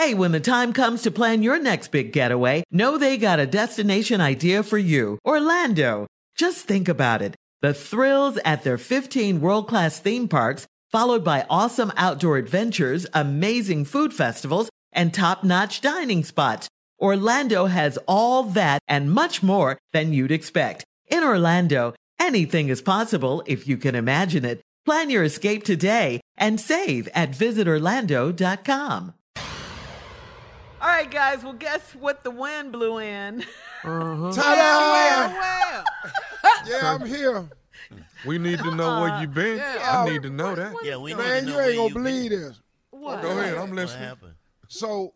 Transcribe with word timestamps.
Hey, 0.00 0.14
when 0.14 0.32
the 0.32 0.40
time 0.40 0.72
comes 0.72 1.02
to 1.02 1.10
plan 1.10 1.42
your 1.42 1.60
next 1.60 1.88
big 1.88 2.10
getaway, 2.10 2.62
know 2.70 2.96
they 2.96 3.18
got 3.18 3.38
a 3.38 3.44
destination 3.44 4.18
idea 4.18 4.62
for 4.62 4.78
you. 4.78 5.18
Orlando. 5.26 6.06
Just 6.34 6.66
think 6.66 6.88
about 6.88 7.20
it. 7.20 7.36
The 7.60 7.74
thrills 7.74 8.38
at 8.42 8.64
their 8.64 8.78
15 8.78 9.42
world-class 9.42 10.00
theme 10.00 10.26
parks, 10.26 10.66
followed 10.90 11.22
by 11.22 11.44
awesome 11.50 11.92
outdoor 11.98 12.38
adventures, 12.38 13.06
amazing 13.12 13.84
food 13.84 14.14
festivals, 14.14 14.70
and 14.90 15.12
top-notch 15.12 15.82
dining 15.82 16.24
spots. 16.24 16.66
Orlando 16.98 17.66
has 17.66 17.98
all 18.08 18.44
that 18.44 18.80
and 18.88 19.12
much 19.12 19.42
more 19.42 19.76
than 19.92 20.14
you'd 20.14 20.32
expect. 20.32 20.82
In 21.08 21.22
Orlando, 21.22 21.92
anything 22.18 22.70
is 22.70 22.80
possible 22.80 23.42
if 23.44 23.68
you 23.68 23.76
can 23.76 23.94
imagine 23.94 24.46
it. 24.46 24.62
Plan 24.86 25.10
your 25.10 25.24
escape 25.24 25.62
today 25.62 26.22
and 26.38 26.58
save 26.58 27.06
at 27.08 27.32
visitorlando.com. 27.32 29.12
All 30.80 30.88
right, 30.88 31.10
guys. 31.10 31.44
Well, 31.44 31.52
guess 31.52 31.94
what 31.94 32.24
the 32.24 32.30
wind 32.30 32.72
blew 32.72 32.98
in? 32.98 33.44
Uh-huh. 33.84 34.32
Ta-da! 34.32 35.82
yeah, 36.70 36.94
I'm 36.94 37.06
here. 37.06 37.48
We 38.26 38.38
need 38.38 38.58
to 38.60 38.74
know 38.74 39.00
where 39.00 39.20
you 39.20 39.26
been. 39.26 39.58
Yeah. 39.58 40.04
I 40.04 40.10
need 40.10 40.22
to 40.22 40.30
know 40.30 40.54
that. 40.54 40.74
Yeah, 40.82 40.96
we 40.96 41.14
Man, 41.14 41.44
need 41.44 41.50
to 41.52 41.56
know. 41.56 41.66
you 41.66 41.76
know 41.76 41.84
ain't 41.84 41.94
gonna 41.94 42.04
believe 42.04 42.30
this. 42.30 42.60
What? 42.90 43.22
Go 43.22 43.30
ahead, 43.38 43.54
I'm 43.54 43.70
What 43.70 43.72
listening. 43.72 44.04
happened? 44.04 44.34
So, 44.68 45.14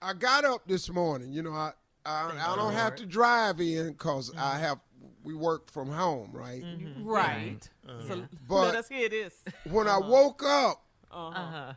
I 0.00 0.12
got 0.12 0.44
up 0.44 0.66
this 0.66 0.90
morning. 0.90 1.32
You 1.32 1.42
know, 1.42 1.52
I 1.52 1.72
I, 2.06 2.52
I 2.52 2.56
don't 2.56 2.74
have 2.74 2.96
to 2.96 3.06
drive 3.06 3.60
in 3.60 3.92
because 3.92 4.30
I 4.36 4.52
mm-hmm. 4.52 4.60
have 4.60 4.80
we 5.22 5.34
work 5.34 5.70
from 5.70 5.88
home, 5.88 6.30
right? 6.32 6.62
Mm-hmm. 6.62 7.04
Right. 7.04 7.68
Uh-huh. 7.88 8.08
So 8.08 8.22
But- 8.48 8.54
let 8.66 8.74
us 8.76 8.88
hear 8.88 9.08
this. 9.08 9.42
When 9.64 9.88
I 9.88 9.96
uh-huh. 9.96 10.08
woke 10.08 10.42
up 10.44 10.84
Uh-huh. 11.10 11.72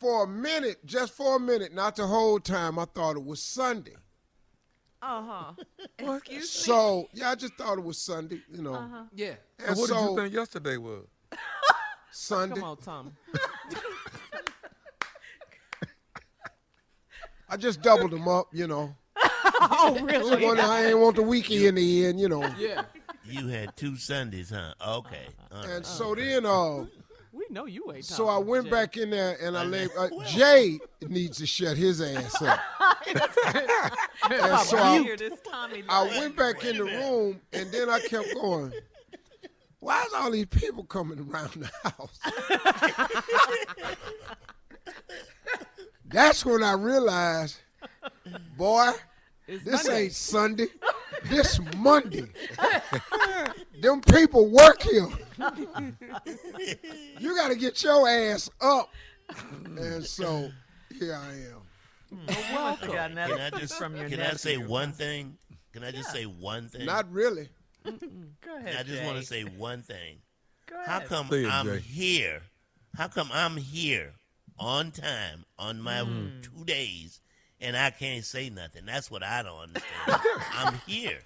For 0.00 0.24
a 0.24 0.26
minute, 0.26 0.84
just 0.86 1.12
for 1.14 1.36
a 1.36 1.40
minute, 1.40 1.74
not 1.74 1.94
the 1.96 2.06
whole 2.06 2.40
time, 2.40 2.78
I 2.78 2.86
thought 2.86 3.16
it 3.16 3.24
was 3.24 3.40
Sunday. 3.42 3.94
Uh 5.02 5.22
huh. 5.22 5.52
Excuse 5.98 6.42
me. 6.42 6.46
So 6.46 7.08
yeah, 7.14 7.30
I 7.30 7.34
just 7.34 7.54
thought 7.54 7.78
it 7.78 7.84
was 7.84 7.96
Sunday. 7.96 8.42
You 8.52 8.60
know, 8.60 8.74
Uh-huh. 8.74 9.04
Yeah. 9.14 9.32
and 9.66 9.74
so 9.74 9.80
what 9.80 9.88
so 9.88 9.94
did 9.94 10.10
you 10.10 10.16
think 10.18 10.34
yesterday 10.34 10.76
was? 10.76 11.06
Sunday. 12.12 12.56
Come 12.56 12.64
on, 12.64 12.76
Tom. 12.76 13.12
I 17.48 17.56
just 17.56 17.80
doubled 17.80 18.10
them 18.10 18.28
up. 18.28 18.48
You 18.52 18.66
know, 18.66 18.94
oh, 19.42 19.98
really? 20.02 20.44
one 20.44 20.60
I 20.60 20.88
ain't 20.88 20.98
want 20.98 21.16
the 21.16 21.22
weekend 21.22 21.62
in 21.64 21.74
the 21.76 22.04
end. 22.06 22.20
You 22.20 22.28
know, 22.28 22.46
Yeah. 22.58 22.84
You 23.24 23.48
had 23.48 23.74
two 23.78 23.96
Sundays, 23.96 24.50
huh? 24.50 24.74
Okay. 24.86 25.28
All 25.50 25.62
right. 25.62 25.70
and 25.70 25.86
so 25.86 26.14
then 26.14 26.44
uh. 26.44 26.84
We 27.50 27.54
know 27.54 27.66
you 27.66 27.92
ain't. 27.92 28.04
So 28.04 28.28
I 28.28 28.38
went 28.38 28.66
Jay. 28.66 28.70
back 28.70 28.96
in 28.96 29.10
there 29.10 29.36
and 29.42 29.58
I 29.58 29.64
laid. 29.64 29.90
Uh, 29.98 30.08
Jay 30.28 30.78
needs 31.08 31.38
to 31.38 31.46
shut 31.46 31.76
his 31.76 32.00
ass 32.00 32.40
up. 32.40 32.60
and 33.10 33.18
so 34.60 34.78
I 34.78 34.98
I, 34.98 35.16
this 35.16 35.40
Tommy. 35.40 35.82
I 35.88 36.04
went 36.18 36.36
back 36.36 36.64
in 36.64 36.78
the 36.78 36.84
room 36.84 37.40
and 37.52 37.72
then 37.72 37.90
I 37.90 37.98
kept 38.00 38.32
going. 38.34 38.72
Why 39.80 40.00
is 40.04 40.12
all 40.14 40.30
these 40.30 40.46
people 40.46 40.84
coming 40.84 41.28
around 41.28 41.54
the 41.54 41.70
house? 41.82 42.20
That's 46.04 46.44
when 46.44 46.62
I 46.62 46.74
realized, 46.74 47.56
boy, 48.56 48.92
It's 49.50 49.64
this 49.64 49.84
Monday. 49.86 50.02
ain't 50.04 50.12
Sunday. 50.12 50.66
This 51.24 51.60
Monday. 51.76 52.30
Them 53.82 54.00
people 54.00 54.48
work 54.48 54.80
here. 54.80 55.06
you 57.18 57.36
got 57.36 57.48
to 57.48 57.56
get 57.56 57.82
your 57.82 58.08
ass 58.08 58.48
up. 58.60 58.88
And 59.76 60.02
so 60.06 60.50
here 60.98 61.14
I 61.14 61.32
am. 61.34 62.26
Welcome. 62.54 62.90
Can 62.90 63.18
I 63.18 63.50
just 63.50 63.74
from 63.74 63.96
your 63.96 64.08
can 64.08 64.20
I 64.20 64.32
say 64.34 64.56
one 64.56 64.92
thing? 64.92 65.36
Can 65.74 65.84
I 65.84 65.90
just 65.90 66.10
say 66.10 66.24
one 66.24 66.68
thing? 66.68 66.86
Not 66.86 67.10
really. 67.12 67.50
Go 67.84 68.56
ahead. 68.56 68.76
I 68.76 68.82
just 68.82 69.02
want 69.02 69.18
to 69.18 69.26
say 69.26 69.42
one 69.42 69.82
thing. 69.82 70.18
Go 70.66 70.76
How 70.86 71.00
come 71.00 71.28
it, 71.32 71.46
I'm 71.50 71.66
Jay. 71.66 71.80
here? 71.80 72.42
How 72.96 73.08
come 73.08 73.28
I'm 73.32 73.56
here 73.58 74.12
on 74.58 74.90
time 74.90 75.44
on 75.58 75.80
my 75.80 76.00
Hmm. 76.00 76.40
two 76.40 76.64
days 76.64 77.20
and 77.60 77.76
I 77.76 77.90
can't 77.90 78.24
say 78.24 78.50
nothing? 78.50 78.82
That's 78.86 79.10
what 79.10 79.22
I 79.22 79.42
don't 79.42 79.58
understand. 79.60 80.20
I'm 80.54 80.74
here. 80.86 81.18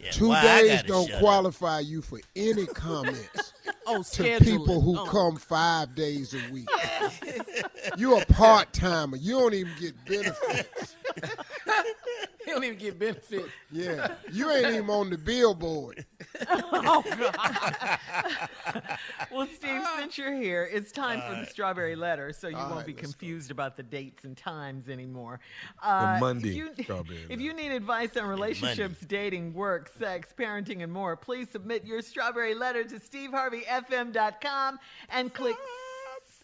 Yeah, 0.00 0.10
Two 0.10 0.34
days 0.34 0.82
don't 0.82 1.06
shut 1.06 1.14
up? 1.16 1.20
qualify 1.20 1.78
you 1.80 2.02
for 2.02 2.18
any 2.34 2.66
comments 2.74 3.52
Oh, 3.86 4.02
to 4.02 4.38
people 4.40 4.80
who 4.80 4.98
Oh. 4.98 5.04
come 5.04 5.36
five 5.36 5.94
days 5.94 6.34
a 6.34 6.52
week. 6.52 6.68
You're 7.96 8.20
a 8.20 8.26
part 8.26 8.72
timer. 8.72 9.16
You 9.16 9.38
don't 9.38 9.54
even 9.54 9.72
get 9.78 10.04
benefits. 10.04 10.96
He 12.48 12.54
don't 12.54 12.64
even 12.64 12.78
get 12.78 12.98
benefits. 12.98 13.48
Yeah. 13.70 14.14
You 14.32 14.50
ain't 14.50 14.68
even 14.68 14.88
on 14.88 15.10
the 15.10 15.18
billboard. 15.18 16.06
Oh 16.50 17.02
God. 17.02 17.98
Well, 19.30 19.46
Steve, 19.54 19.82
since 19.98 20.16
you're 20.16 20.34
here, 20.34 20.68
it's 20.70 20.90
time 20.92 21.20
for 21.20 21.38
the 21.38 21.46
strawberry 21.46 21.94
letter, 21.96 22.32
so 22.32 22.48
you 22.48 22.56
All 22.56 22.62
won't 22.64 22.76
right, 22.76 22.86
be 22.86 22.92
let's 22.92 23.02
go. 23.02 23.10
confused 23.10 23.50
about 23.50 23.76
the 23.76 23.82
dates 23.82 24.24
and 24.24 24.36
times 24.36 24.88
anymore. 24.88 25.40
Uh, 25.82 26.16
Monday 26.20 26.50
If 26.50 26.54
you, 26.56 26.70
strawberry 26.82 27.26
if 27.28 27.40
you 27.40 27.52
need 27.52 27.72
advice 27.72 28.16
on 28.16 28.24
relationships, 28.26 29.00
dating, 29.00 29.52
work, 29.52 29.90
sex, 29.98 30.32
parenting, 30.36 30.82
and 30.82 30.92
more, 30.92 31.16
please 31.16 31.50
submit 31.50 31.84
your 31.84 32.00
strawberry 32.00 32.54
letter 32.54 32.84
to 32.84 32.94
steveharveyfm.com 32.96 34.78
and 35.10 35.34
click 35.34 35.56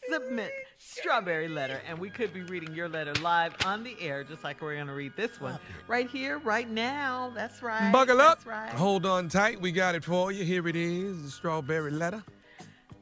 submit 0.09 0.53
strawberry 0.79 1.49
letter. 1.49 1.81
And 1.89 1.99
we 1.99 2.11
could 2.11 2.33
be 2.33 2.43
reading 2.43 2.75
your 2.75 2.89
letter 2.89 3.15
live 3.15 3.55
on 3.65 3.85
the 3.85 3.97
air, 4.01 4.25
just 4.25 4.45
like 4.45 4.61
we're 4.61 4.75
going 4.75 4.87
to 4.87 4.95
read 4.95 5.13
this 5.17 5.41
one 5.41 5.59
right 5.89 6.09
here, 6.09 6.39
right 6.39 6.69
now. 6.69 7.33
That's 7.35 7.63
right. 7.63 7.91
Buckle 7.93 8.21
up. 8.21 8.39
That's 8.39 8.47
right. 8.47 8.71
Hold 8.71 9.07
on 9.07 9.29
tight. 9.29 9.61
We 9.61 9.73
got 9.73 9.95
it 9.95 10.05
for 10.05 10.33
you. 10.33 10.45
Here 10.45 10.67
it 10.69 10.77
is 10.77 11.23
the 11.23 11.31
strawberry 11.31 11.91
letter. 11.91 12.23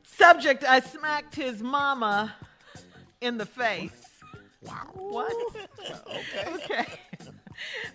Subject 0.05 0.65
I 0.65 0.81
smacked 0.81 1.35
his 1.35 1.63
mama 1.63 2.35
in 3.21 3.39
the 3.39 3.47
face. 3.47 4.09
Wow. 4.63 4.89
What? 4.95 5.33
okay. 6.07 6.49
Okay. 6.55 6.87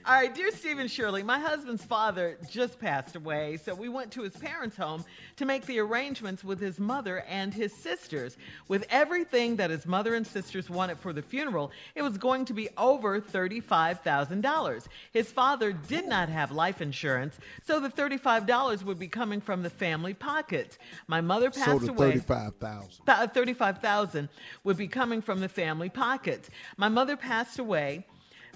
All 0.05 0.13
right, 0.13 0.33
dear 0.33 0.51
Stephen 0.51 0.87
Shirley, 0.87 1.21
my 1.23 1.39
husband's 1.39 1.83
father 1.83 2.37
just 2.49 2.79
passed 2.79 3.15
away, 3.15 3.57
so 3.57 3.73
we 3.75 3.89
went 3.89 4.11
to 4.13 4.21
his 4.23 4.35
parents' 4.37 4.77
home 4.77 5.03
to 5.35 5.45
make 5.45 5.65
the 5.65 5.79
arrangements 5.79 6.43
with 6.43 6.59
his 6.59 6.79
mother 6.79 7.23
and 7.27 7.53
his 7.53 7.73
sisters. 7.73 8.37
With 8.69 8.85
everything 8.89 9.57
that 9.57 9.69
his 9.69 9.85
mother 9.85 10.15
and 10.15 10.25
sisters 10.25 10.69
wanted 10.69 10.97
for 10.99 11.11
the 11.13 11.21
funeral, 11.21 11.71
it 11.95 12.01
was 12.03 12.17
going 12.17 12.45
to 12.45 12.53
be 12.53 12.69
over 12.77 13.19
$35,000. 13.19 14.87
His 15.11 15.31
father 15.31 15.71
did 15.73 16.07
not 16.07 16.29
have 16.29 16.51
life 16.51 16.81
insurance, 16.81 17.37
so 17.65 17.79
the 17.79 17.89
$35 17.89 18.83
would 18.83 18.99
be 18.99 19.07
coming 19.07 19.41
from 19.41 19.63
the 19.63 19.69
family 19.69 20.13
pocket. 20.13 20.77
My 21.07 21.21
mother 21.21 21.49
passed 21.51 21.65
So 21.65 21.79
the 21.79 21.91
away. 21.91 22.07
thirty-five 22.11 22.55
thousand. 22.55 23.05
Th- 23.05 23.17
uh, 23.17 23.27
35,000 23.27 24.29
would 24.63 24.77
be 24.77 24.87
coming 24.87 25.21
from 25.21 25.39
the 25.39 25.49
family 25.49 25.89
pocket. 25.89 26.49
My 26.77 26.89
mother 26.89 27.17
passed 27.17 27.59
away 27.59 28.05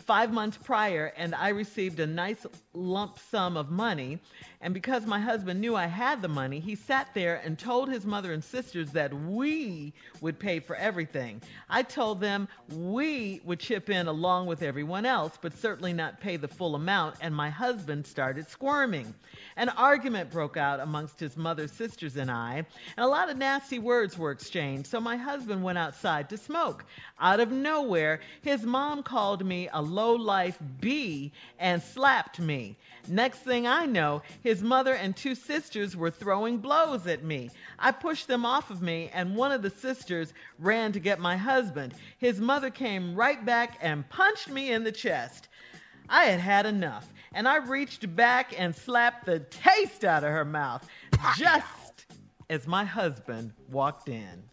5 0.01 0.33
months 0.33 0.57
prior 0.57 1.13
and 1.15 1.33
I 1.33 1.49
received 1.49 1.99
a 1.99 2.07
nice 2.07 2.45
lump 2.73 3.19
sum 3.19 3.57
of 3.57 3.69
money 3.69 4.19
and 4.61 4.75
because 4.75 5.07
my 5.07 5.19
husband 5.19 5.59
knew 5.59 5.75
I 5.75 5.87
had 5.87 6.21
the 6.21 6.27
money, 6.27 6.59
he 6.59 6.75
sat 6.75 7.09
there 7.15 7.41
and 7.43 7.57
told 7.57 7.89
his 7.89 8.05
mother 8.05 8.31
and 8.31 8.43
sisters 8.43 8.91
that 8.91 9.11
we 9.11 9.91
would 10.21 10.37
pay 10.37 10.59
for 10.59 10.75
everything. 10.75 11.41
I 11.67 11.81
told 11.81 12.21
them 12.21 12.47
we 12.69 13.41
would 13.43 13.59
chip 13.59 13.89
in 13.89 14.07
along 14.07 14.45
with 14.45 14.61
everyone 14.61 15.05
else, 15.05 15.39
but 15.41 15.57
certainly 15.57 15.93
not 15.93 16.21
pay 16.21 16.37
the 16.37 16.47
full 16.47 16.75
amount, 16.75 17.15
and 17.21 17.35
my 17.35 17.49
husband 17.49 18.05
started 18.05 18.47
squirming. 18.47 19.15
An 19.55 19.69
argument 19.69 20.29
broke 20.29 20.57
out 20.57 20.79
amongst 20.79 21.19
his 21.19 21.35
mother, 21.35 21.67
sisters 21.67 22.15
and 22.15 22.29
I, 22.29 22.57
and 22.97 23.03
a 23.03 23.07
lot 23.07 23.31
of 23.31 23.37
nasty 23.37 23.79
words 23.79 24.15
were 24.15 24.31
exchanged, 24.31 24.87
so 24.87 25.01
my 25.01 25.17
husband 25.17 25.63
went 25.63 25.79
outside 25.79 26.29
to 26.29 26.37
smoke. 26.37 26.85
Out 27.19 27.39
of 27.39 27.51
nowhere, 27.51 28.19
his 28.43 28.63
mom 28.63 29.01
called 29.01 29.43
me 29.43 29.69
a 29.73 29.81
low 29.91 30.13
life 30.13 30.57
bee 30.79 31.31
and 31.59 31.81
slapped 31.81 32.39
me. 32.39 32.77
Next 33.07 33.39
thing 33.39 33.67
I 33.67 33.85
know, 33.85 34.21
his 34.41 34.61
mother 34.61 34.93
and 34.93 35.15
two 35.15 35.35
sisters 35.35 35.95
were 35.95 36.11
throwing 36.11 36.59
blows 36.59 37.07
at 37.07 37.23
me. 37.23 37.49
I 37.77 37.91
pushed 37.91 38.27
them 38.27 38.45
off 38.45 38.69
of 38.69 38.81
me, 38.81 39.09
and 39.13 39.35
one 39.35 39.51
of 39.51 39.61
the 39.61 39.69
sisters 39.69 40.33
ran 40.59 40.91
to 40.93 40.99
get 40.99 41.19
my 41.19 41.37
husband. 41.37 41.93
His 42.17 42.39
mother 42.39 42.69
came 42.69 43.15
right 43.15 43.43
back 43.43 43.77
and 43.81 44.07
punched 44.09 44.49
me 44.49 44.71
in 44.71 44.83
the 44.83 44.91
chest. 44.91 45.47
I 46.07 46.25
had 46.25 46.39
had 46.39 46.65
enough, 46.65 47.11
and 47.33 47.47
I 47.47 47.57
reached 47.57 48.15
back 48.15 48.53
and 48.57 48.75
slapped 48.75 49.25
the 49.25 49.39
taste 49.39 50.03
out 50.03 50.23
of 50.23 50.29
her 50.29 50.45
mouth 50.45 50.87
just 51.37 52.05
as 52.49 52.67
my 52.67 52.83
husband 52.83 53.53
walked 53.69 54.09
in. 54.09 54.43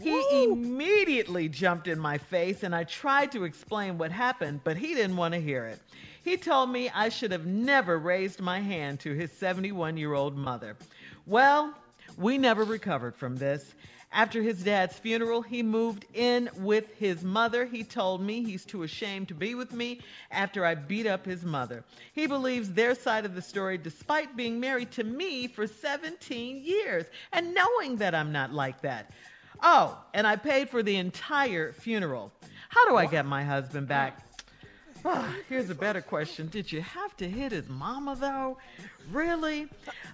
He 0.00 0.44
immediately 0.44 1.48
jumped 1.48 1.88
in 1.88 1.98
my 1.98 2.18
face, 2.18 2.62
and 2.62 2.74
I 2.74 2.84
tried 2.84 3.32
to 3.32 3.44
explain 3.44 3.96
what 3.96 4.12
happened, 4.12 4.60
but 4.62 4.76
he 4.76 4.94
didn't 4.94 5.16
want 5.16 5.32
to 5.34 5.40
hear 5.40 5.64
it. 5.66 5.80
He 6.22 6.36
told 6.36 6.70
me 6.70 6.90
I 6.90 7.08
should 7.08 7.32
have 7.32 7.46
never 7.46 7.98
raised 7.98 8.40
my 8.40 8.60
hand 8.60 9.00
to 9.00 9.14
his 9.14 9.32
71 9.32 9.96
year 9.96 10.12
old 10.14 10.36
mother. 10.36 10.76
Well, 11.26 11.74
we 12.18 12.38
never 12.38 12.64
recovered 12.64 13.16
from 13.16 13.36
this. 13.36 13.74
After 14.12 14.42
his 14.42 14.62
dad's 14.62 14.96
funeral, 14.96 15.42
he 15.42 15.62
moved 15.62 16.06
in 16.14 16.48
with 16.58 16.94
his 16.94 17.24
mother. 17.24 17.64
He 17.64 17.82
told 17.82 18.22
me 18.22 18.44
he's 18.44 18.64
too 18.64 18.84
ashamed 18.84 19.26
to 19.28 19.34
be 19.34 19.56
with 19.56 19.72
me 19.72 20.00
after 20.30 20.64
I 20.64 20.76
beat 20.76 21.06
up 21.06 21.26
his 21.26 21.44
mother. 21.44 21.82
He 22.12 22.28
believes 22.28 22.70
their 22.70 22.94
side 22.94 23.24
of 23.24 23.34
the 23.34 23.42
story 23.42 23.76
despite 23.76 24.36
being 24.36 24.60
married 24.60 24.92
to 24.92 25.04
me 25.04 25.48
for 25.48 25.66
17 25.66 26.62
years 26.62 27.06
and 27.32 27.54
knowing 27.54 27.96
that 27.96 28.14
I'm 28.14 28.30
not 28.30 28.52
like 28.52 28.82
that. 28.82 29.10
Oh, 29.66 29.98
and 30.12 30.26
I 30.26 30.36
paid 30.36 30.68
for 30.68 30.82
the 30.82 30.96
entire 30.96 31.72
funeral. 31.72 32.30
How 32.68 32.86
do 32.86 32.96
I 32.96 33.06
get 33.06 33.24
my 33.24 33.42
husband 33.42 33.88
back? 33.88 34.18
Ah, 35.06 35.34
here's 35.48 35.70
a 35.70 35.74
better 35.74 36.02
question. 36.02 36.48
Did 36.48 36.70
you 36.70 36.82
have 36.82 37.16
to 37.16 37.28
hit 37.28 37.52
his 37.52 37.66
mama, 37.70 38.14
though? 38.14 38.58
Really? 39.10 39.68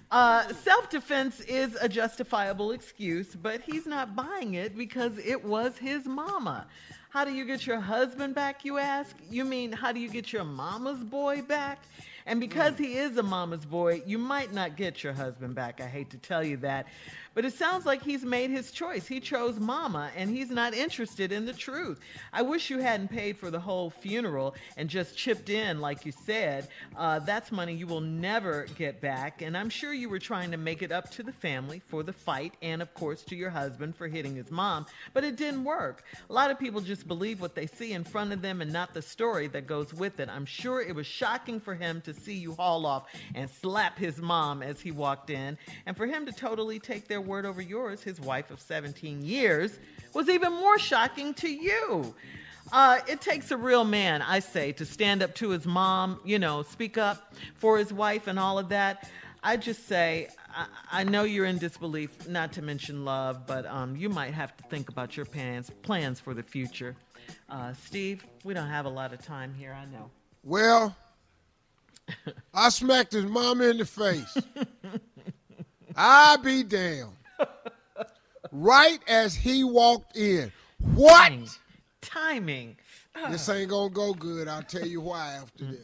Uh, 0.09 0.53
Self 0.53 0.89
defense 0.89 1.41
is 1.41 1.75
a 1.81 1.89
justifiable 1.89 2.71
excuse, 2.71 3.35
but 3.35 3.59
he's 3.59 3.85
not 3.85 4.15
buying 4.15 4.53
it 4.53 4.77
because 4.77 5.17
it 5.17 5.43
was 5.43 5.77
his 5.77 6.05
mama. 6.05 6.65
How 7.09 7.25
do 7.25 7.33
you 7.33 7.43
get 7.43 7.67
your 7.67 7.81
husband 7.81 8.35
back, 8.35 8.63
you 8.63 8.77
ask? 8.77 9.17
You 9.29 9.43
mean, 9.43 9.73
how 9.73 9.91
do 9.91 9.99
you 9.99 10.07
get 10.07 10.31
your 10.31 10.45
mama's 10.45 11.03
boy 11.03 11.41
back? 11.41 11.83
And 12.25 12.39
because 12.39 12.77
he 12.77 12.93
is 12.93 13.17
a 13.17 13.23
mama's 13.23 13.65
boy, 13.65 14.01
you 14.05 14.17
might 14.17 14.53
not 14.53 14.77
get 14.77 15.03
your 15.03 15.11
husband 15.11 15.55
back. 15.55 15.81
I 15.81 15.87
hate 15.87 16.09
to 16.11 16.17
tell 16.17 16.43
you 16.43 16.57
that. 16.57 16.87
But 17.33 17.45
it 17.45 17.53
sounds 17.53 17.85
like 17.85 18.03
he's 18.03 18.25
made 18.25 18.49
his 18.49 18.71
choice. 18.71 19.07
He 19.07 19.21
chose 19.21 19.57
mama, 19.57 20.11
and 20.17 20.29
he's 20.29 20.49
not 20.49 20.73
interested 20.73 21.31
in 21.31 21.45
the 21.45 21.53
truth. 21.53 21.99
I 22.33 22.41
wish 22.41 22.69
you 22.69 22.79
hadn't 22.79 23.07
paid 23.07 23.37
for 23.37 23.49
the 23.49 23.59
whole 23.59 23.89
funeral 23.89 24.53
and 24.75 24.89
just 24.89 25.17
chipped 25.17 25.49
in, 25.49 25.79
like 25.79 26.05
you 26.05 26.11
said. 26.11 26.67
Uh, 26.97 27.19
that's 27.19 27.49
money 27.49 27.73
you 27.73 27.87
will 27.87 28.01
never 28.01 28.65
get 28.77 28.99
back. 28.99 29.41
And 29.41 29.55
I'm 29.55 29.69
sure 29.69 29.93
you 29.93 30.09
were 30.09 30.19
trying 30.19 30.51
to 30.51 30.57
make 30.57 30.81
it 30.81 30.91
up 30.91 31.09
to 31.11 31.23
the 31.23 31.31
family 31.31 31.81
for 31.87 32.03
the 32.03 32.11
fight, 32.11 32.55
and 32.61 32.81
of 32.81 32.93
course 32.93 33.23
to 33.23 33.35
your 33.35 33.49
husband 33.49 33.95
for 33.95 34.09
hitting 34.09 34.35
his 34.35 34.51
mom. 34.51 34.85
But 35.13 35.23
it 35.23 35.37
didn't 35.37 35.63
work. 35.63 36.03
A 36.29 36.33
lot 36.33 36.51
of 36.51 36.59
people 36.59 36.81
just 36.81 37.07
believe 37.07 37.39
what 37.39 37.55
they 37.55 37.67
see 37.67 37.93
in 37.93 38.03
front 38.03 38.33
of 38.33 38.41
them 38.41 38.61
and 38.61 38.73
not 38.73 38.93
the 38.93 39.01
story 39.01 39.47
that 39.47 39.67
goes 39.67 39.93
with 39.93 40.19
it. 40.19 40.27
I'm 40.27 40.45
sure 40.45 40.81
it 40.81 40.93
was 40.93 41.07
shocking 41.07 41.61
for 41.61 41.75
him 41.75 42.01
to 42.01 42.13
see 42.13 42.33
you 42.33 42.55
haul 42.55 42.85
off 42.85 43.07
and 43.35 43.49
slap 43.49 43.97
his 43.97 44.17
mom 44.17 44.61
as 44.61 44.81
he 44.81 44.91
walked 44.91 45.29
in, 45.29 45.57
and 45.85 45.95
for 45.95 46.05
him 46.05 46.25
to 46.25 46.33
totally 46.33 46.77
take 46.77 47.07
their 47.07 47.20
word 47.21 47.45
over 47.45 47.61
yours, 47.61 48.03
his 48.03 48.19
wife 48.19 48.51
of 48.51 48.59
17 48.59 49.23
years, 49.23 49.79
was 50.13 50.29
even 50.29 50.51
more 50.53 50.77
shocking 50.77 51.33
to 51.35 51.49
you. 51.49 52.13
Uh, 52.71 52.99
it 53.07 53.21
takes 53.21 53.51
a 53.51 53.57
real 53.57 53.83
man, 53.83 54.21
I 54.21 54.39
say, 54.39 54.71
to 54.73 54.85
stand 54.85 55.21
up 55.21 55.35
to 55.35 55.49
his 55.49 55.65
mom, 55.65 56.19
you 56.23 56.39
know, 56.39 56.63
speak 56.63 56.97
up 56.97 57.33
for 57.55 57.77
his 57.77 57.91
wife 57.91 58.27
and 58.27 58.39
all 58.39 58.57
of 58.57 58.69
that. 58.69 59.09
I 59.43 59.57
just 59.57 59.87
say, 59.87 60.29
I, 60.55 60.65
I 60.91 61.03
know 61.03 61.23
you're 61.23 61.45
in 61.45 61.57
disbelief, 61.57 62.27
not 62.27 62.53
to 62.53 62.61
mention 62.61 63.03
love, 63.03 63.45
but 63.47 63.65
um, 63.65 63.95
you 63.95 64.09
might 64.09 64.33
have 64.33 64.55
to 64.57 64.63
think 64.65 64.89
about 64.89 65.17
your 65.17 65.25
plans, 65.25 65.69
plans 65.81 66.19
for 66.19 66.33
the 66.33 66.43
future. 66.43 66.95
Uh, 67.49 67.73
Steve, 67.73 68.25
we 68.43 68.53
don't 68.53 68.69
have 68.69 68.85
a 68.85 68.89
lot 68.89 69.13
of 69.13 69.25
time 69.25 69.53
here, 69.53 69.73
I 69.73 69.85
know. 69.85 70.09
Well, 70.43 70.95
I 72.53 72.69
smacked 72.69 73.13
his 73.13 73.25
mama 73.25 73.65
in 73.65 73.77
the 73.77 73.85
face. 73.85 74.37
I 75.95 76.37
be 76.37 76.63
damned. 76.63 77.11
Right 78.51 78.99
as 79.07 79.33
he 79.33 79.63
walked 79.63 80.17
in. 80.17 80.51
What? 80.93 81.31
Timing. 82.01 82.75
This 83.29 83.47
ain't 83.49 83.69
gonna 83.69 83.89
go 83.89 84.13
good. 84.13 84.47
I'll 84.47 84.63
tell 84.63 84.85
you 84.85 85.01
why 85.01 85.33
after 85.33 85.65
this. 85.65 85.79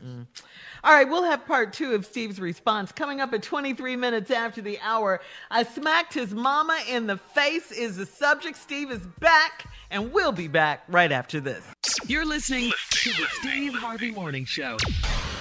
All 0.84 0.94
right, 0.94 1.08
we'll 1.08 1.24
have 1.24 1.46
part 1.46 1.74
two 1.74 1.94
of 1.94 2.06
Steve's 2.06 2.40
response 2.40 2.92
coming 2.92 3.22
up 3.22 3.34
at 3.34 3.44
23 3.44 3.96
minutes 3.96 4.32
after 4.32 4.62
the 4.62 4.80
hour. 4.80 5.22
I 5.52 5.64
smacked 5.64 6.14
his 6.14 6.34
mama 6.34 6.80
in 6.90 7.08
the 7.08 7.18
face 7.18 7.72
is 7.72 7.98
the 7.98 8.06
subject. 8.06 8.58
Steve 8.58 8.92
is 8.92 9.06
back, 9.20 9.66
and 9.92 10.12
we'll 10.12 10.32
be 10.32 10.48
back 10.48 10.84
right 10.88 11.12
after 11.12 11.40
this. 11.40 11.64
You're 12.08 12.26
listening 12.26 12.72
to 12.92 13.10
the 13.12 13.28
Steve 13.40 13.74
Harvey 13.74 14.12
Morning 14.12 14.46
Show. 14.46 14.78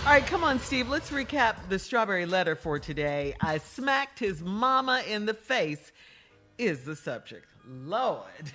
All 0.06 0.12
right, 0.12 0.26
come 0.26 0.44
on, 0.44 0.60
Steve. 0.60 0.88
Let's 0.88 1.10
recap 1.10 1.68
the 1.68 1.78
strawberry 1.78 2.26
letter 2.26 2.54
for 2.54 2.78
today. 2.78 3.34
I 3.40 3.58
smacked 3.58 4.18
his 4.18 4.42
mama 4.42 5.02
in 5.08 5.26
the 5.26 5.34
face 5.34 5.92
is 6.58 6.84
the 6.84 6.96
subject. 6.96 7.46
Lord. 7.66 8.22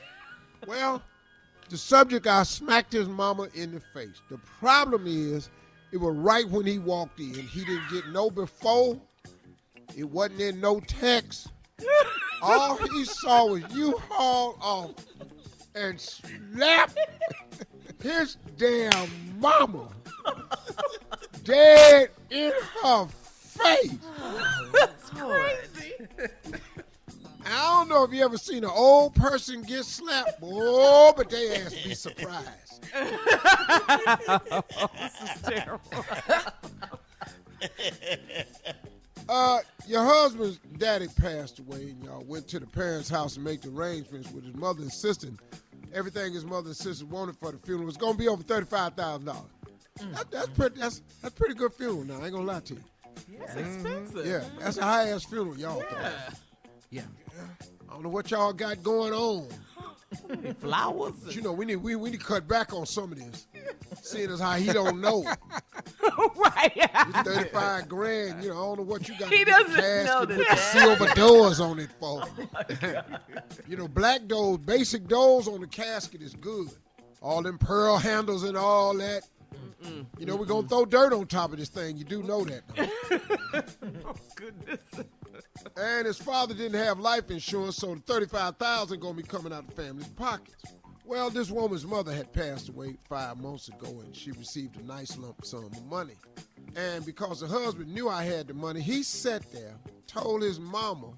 Well, 0.68 1.02
the 1.70 1.78
subject, 1.78 2.28
I 2.28 2.44
smacked 2.44 2.94
his 2.94 3.10
mama 3.10 3.48
in 3.56 3.74
the 3.74 3.80
face. 3.80 4.22
The 4.30 4.38
problem 4.38 5.06
is, 5.08 5.50
it 5.92 5.98
was 5.98 6.16
right 6.16 6.48
when 6.48 6.68
he 6.68 6.78
walked 6.78 7.20
in. 7.20 7.34
He 7.34 7.66
didn't 7.66 7.90
get 7.92 8.08
no 8.10 8.30
before. 8.30 9.02
It 9.98 10.04
wasn't 10.04 10.42
in 10.42 10.62
no 10.62 10.82
text. 10.82 11.48
All 12.44 12.76
he 12.76 13.06
saw 13.06 13.48
was 13.48 13.64
you 13.74 13.98
haul 14.08 14.56
off 14.62 14.92
and 15.74 16.00
slap 16.00 16.96
his 18.04 18.38
damn 18.56 19.10
mama 19.40 19.88
dead 21.44 22.10
in 22.30 22.52
her 22.84 23.08
face. 23.08 23.98
That's 24.74 25.10
crazy. 25.10 25.94
I 27.46 27.78
don't 27.78 27.90
know 27.90 28.04
if 28.04 28.14
you 28.14 28.24
ever 28.24 28.38
seen 28.38 28.64
an 28.64 28.72
old 28.74 29.16
person 29.16 29.62
get 29.64 29.86
slapped, 29.86 30.40
oh, 30.42 31.14
but 31.16 31.30
they 31.30 31.56
ass 31.56 31.74
be 31.74 31.94
surprised. 31.94 32.48
this 34.98 35.22
is 35.22 35.42
terrible. 35.44 36.06
Uh, 39.30 39.60
your 39.88 40.04
husband's 40.04 40.60
daddy 40.78 41.08
passed 41.08 41.60
away, 41.60 41.92
and 41.92 42.04
y'all 42.04 42.24
went 42.28 42.48
to 42.50 42.60
the 42.60 42.66
parents' 42.66 43.08
house 43.08 43.36
and 43.36 43.46
make 43.46 43.62
the 43.62 43.70
arrangements 43.70 44.30
with 44.32 44.44
his 44.44 44.56
mother 44.56 44.82
and 44.82 44.92
sister. 44.92 45.30
Everything 45.94 46.34
his 46.34 46.44
mother 46.44 46.68
and 46.68 46.76
sister 46.76 47.06
wanted 47.06 47.38
for 47.38 47.52
the 47.52 47.58
funeral 47.60 47.86
was 47.86 47.96
gonna 47.96 48.18
be 48.18 48.28
over 48.28 48.44
thirty-five 48.44 48.94
thousand 48.96 49.26
dollars. 49.28 49.52
That, 50.12 50.30
that's 50.32 50.50
pretty. 50.50 50.80
That's 50.80 51.02
that's 51.22 51.34
pretty 51.34 51.54
good 51.54 51.72
funeral. 51.74 52.04
Now 52.04 52.20
I 52.20 52.26
ain't 52.26 52.34
gonna 52.34 52.46
lie 52.46 52.60
to 52.60 52.74
you. 52.74 52.82
That's 53.40 53.56
expensive. 53.56 54.26
Yeah, 54.26 54.44
that's 54.60 54.78
a 54.78 54.84
high 54.84 55.10
ass 55.10 55.24
funeral, 55.24 55.58
y'all. 55.58 55.80
throw. 55.80 56.00
Yeah. 56.90 57.04
I 57.90 57.94
don't 57.94 58.04
know 58.04 58.10
what 58.10 58.32
y'all 58.32 58.54
got 58.54 58.84
going 58.84 59.14
on. 59.14 59.48
Flowers. 60.60 61.14
But 61.24 61.36
you 61.36 61.42
know, 61.42 61.54
we 61.54 61.66
need 61.66 61.78
we, 61.78 61.96
we 61.96 62.12
need 62.12 62.20
to 62.20 62.26
cut 62.26 62.48
back 62.48 62.74
on 62.74 62.86
some 62.86 63.12
of 63.12 63.20
this. 63.20 63.48
Seeing 64.02 64.32
as 64.32 64.40
how 64.40 64.54
he 64.54 64.72
don't 64.72 65.00
know. 65.00 65.24
right. 66.36 66.72
It's 66.76 67.30
35 67.30 67.88
grand, 67.88 68.44
you 68.44 68.50
know, 68.50 68.58
I 68.58 68.62
don't 68.62 68.78
know 68.80 68.84
what 68.84 69.08
you 69.08 69.18
got 69.18 69.30
He 69.30 69.40
to 69.40 69.46
get 69.46 69.68
the 69.68 69.76
doesn't 69.76 70.06
know 70.06 70.20
with 70.22 70.30
the 70.30 70.36
the 70.50 70.56
silver 70.56 71.08
doors 71.16 71.60
on 71.60 71.80
it 71.80 71.90
for. 72.00 72.24
Oh, 72.24 73.02
you 73.68 73.78
know, 73.78 73.88
black 73.88 74.28
doors, 74.28 74.58
basic 74.60 75.08
doors 75.08 75.48
on 75.48 75.62
the 75.62 75.68
casket 75.68 76.22
is 76.22 76.34
good. 76.36 76.70
All 77.22 77.42
them 77.42 77.58
pearl 77.58 77.98
handles 77.98 78.44
and 78.44 78.58
all 78.58 78.96
that. 78.98 79.24
You 80.20 80.26
know, 80.26 80.36
we're 80.36 80.46
going 80.46 80.64
to 80.64 80.70
throw 80.70 80.86
dirt 80.86 81.12
on 81.12 81.26
top 81.26 81.54
of 81.54 81.60
this 81.60 81.70
thing. 81.70 81.98
You 81.98 82.04
do 82.04 82.22
know 82.24 82.46
that. 82.46 82.62
Oh, 84.06 84.16
though. 84.96 85.04
And 85.78 86.06
his 86.06 86.18
father 86.18 86.54
didn't 86.54 86.80
have 86.80 87.00
life 87.00 87.30
insurance, 87.32 87.78
so 87.78 87.96
the 87.96 88.02
35000 88.02 89.00
going 89.00 89.16
to 89.16 89.22
be 89.22 89.28
coming 89.28 89.54
out 89.54 89.64
of 89.64 89.76
the 89.76 89.82
family's 89.82 90.08
pockets. 90.10 90.64
Well, 91.06 91.30
this 91.30 91.52
woman's 91.52 91.86
mother 91.86 92.14
had 92.14 92.32
passed 92.32 92.70
away 92.70 92.96
five 93.10 93.38
months 93.42 93.68
ago, 93.68 94.02
and 94.04 94.16
she 94.16 94.32
received 94.32 94.80
a 94.80 94.86
nice 94.86 95.18
lump 95.18 95.44
sum 95.44 95.66
of 95.66 95.86
money. 95.86 96.16
And 96.76 97.06
because 97.06 97.42
the 97.42 97.48
husband 97.48 97.94
knew 97.94 98.08
I 98.08 98.24
had 98.24 98.48
the 98.48 98.54
money, 98.54 98.82
he 98.82 99.04
sat 99.04 99.52
there, 99.52 99.76
told 100.08 100.42
his 100.42 100.60
mama 100.60 101.12